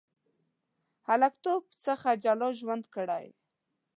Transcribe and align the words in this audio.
هلکتوب 1.07 1.63
څخه 1.85 2.09
جلا 2.23 2.49
ژوند 2.59 2.83
کړی. 2.95 3.25